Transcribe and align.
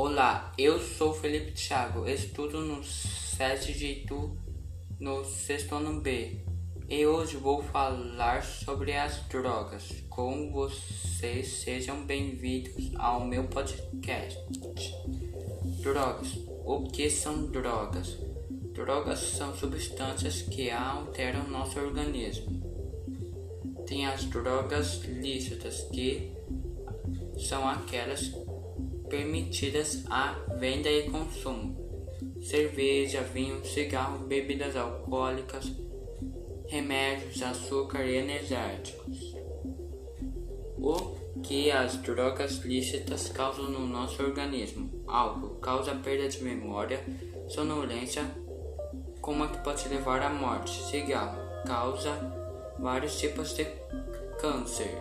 Olá, 0.00 0.52
eu 0.56 0.78
sou 0.78 1.12
Felipe 1.12 1.50
Thiago, 1.50 2.08
estudo 2.08 2.60
no 2.60 2.84
7 2.84 3.72
de 3.72 3.86
Itu, 3.86 4.38
no 5.00 5.24
sexto 5.24 5.74
ano 5.74 6.00
B, 6.00 6.38
e 6.88 7.04
hoje 7.04 7.36
vou 7.36 7.64
falar 7.64 8.44
sobre 8.44 8.92
as 8.96 9.16
drogas. 9.26 10.04
Com 10.08 10.52
vocês, 10.52 11.48
sejam 11.64 12.06
bem-vindos 12.06 12.92
ao 12.94 13.26
meu 13.26 13.48
podcast. 13.48 14.38
Drogas. 15.82 16.28
O 16.64 16.84
que 16.84 17.10
são 17.10 17.46
drogas? 17.46 18.16
Drogas 18.72 19.18
são 19.18 19.52
substâncias 19.52 20.42
que 20.42 20.70
alteram 20.70 21.48
nosso 21.48 21.76
organismo. 21.76 22.62
Tem 23.84 24.06
as 24.06 24.26
drogas 24.26 25.02
lícitas, 25.02 25.80
que 25.90 26.32
são 27.36 27.68
aquelas 27.68 28.30
permitidas 29.08 30.04
a 30.10 30.32
venda 30.58 30.90
e 30.90 31.10
consumo: 31.10 31.76
cerveja, 32.40 33.22
vinho, 33.22 33.64
cigarro, 33.64 34.26
bebidas 34.26 34.76
alcoólicas, 34.76 35.72
remédios, 36.68 37.42
açúcar 37.42 38.04
e 38.04 38.16
energéticos. 38.16 39.34
O 40.80 41.16
que 41.42 41.70
as 41.70 41.96
drogas 41.96 42.58
lícitas 42.58 43.28
causam 43.28 43.70
no 43.70 43.86
nosso 43.86 44.22
organismo? 44.22 44.90
Álcool 45.06 45.56
causa 45.56 45.94
perda 45.94 46.28
de 46.28 46.42
memória, 46.42 47.00
sonolência, 47.48 48.24
como 49.20 49.44
a 49.44 49.48
que 49.48 49.58
pode 49.58 49.88
levar 49.88 50.22
à 50.22 50.30
morte. 50.30 50.82
Cigarro 50.84 51.38
causa 51.66 52.12
vários 52.78 53.18
tipos 53.18 53.54
de 53.54 53.66
câncer, 54.40 54.94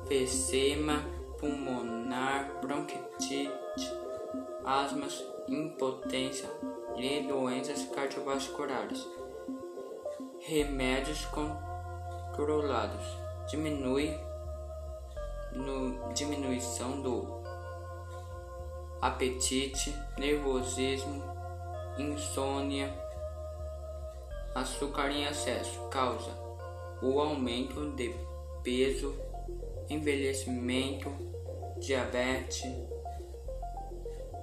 efema 0.00 1.02
pulmonar, 1.38 1.95
bronquite, 2.60 3.50
asmas, 4.64 5.24
impotência 5.48 6.48
e 6.96 7.26
doenças 7.26 7.84
cardiovasculares. 7.94 9.06
Remédios 10.40 11.24
controlados 11.26 13.04
diminui 13.48 14.18
no 15.52 16.12
diminuição 16.12 17.00
do 17.00 17.42
apetite, 19.00 19.94
nervosismo, 20.18 21.22
insônia, 21.98 22.94
açúcar 24.54 25.10
em 25.10 25.24
excesso 25.24 25.80
causa 25.88 26.30
o 27.02 27.20
aumento 27.20 27.90
de 27.92 28.14
peso, 28.62 29.14
envelhecimento, 29.88 31.35
diabetes. 31.80 32.64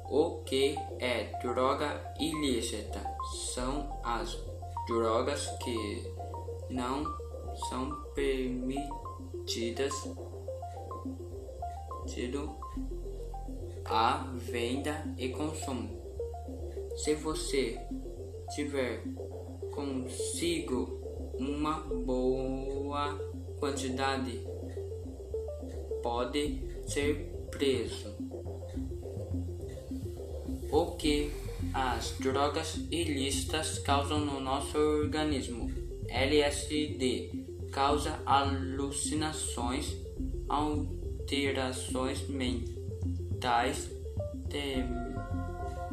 O 0.09 0.43
que 0.43 0.75
é 0.99 1.39
droga 1.41 2.13
ilícita? 2.19 3.01
São 3.53 3.99
as 4.03 4.37
drogas 4.87 5.47
que 5.63 6.03
não 6.69 7.03
são 7.69 7.89
permitidas 8.13 9.93
a 13.85 14.27
venda 14.35 15.03
e 15.17 15.29
consumo. 15.29 16.01
Se 16.95 17.15
você 17.15 17.79
tiver 18.53 19.03
consigo 19.71 20.99
uma 21.39 21.79
boa 21.81 23.17
quantidade, 23.59 24.45
pode 26.01 26.72
ser 26.87 27.47
preso. 27.51 28.13
O 30.71 30.91
que 30.97 31.31
as 31.73 32.11
drogas 32.19 32.75
ilícitas 32.91 33.79
causam 33.79 34.19
no 34.19 34.39
nosso 34.39 34.77
organismo? 34.77 35.71
LSD 36.09 37.31
causa 37.71 38.19
alucinações, 38.25 39.95
alterações 40.47 42.27
mentais, 42.27 43.89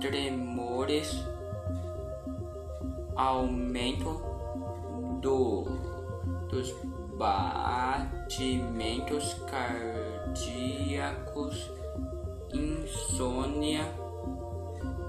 tremores, 0.00 1.10
aumento 3.16 4.20
do, 5.22 5.64
dos 6.48 6.74
batimentos 8.30 9.34
cardíacos, 9.50 11.68
insônia, 12.54 13.82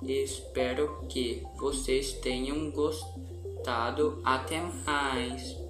Espero 0.03 1.05
que 1.09 1.45
vocês 1.57 2.13
tenham 2.13 2.69
gostado. 2.71 4.21
Até 4.23 4.61
mais! 4.61 5.66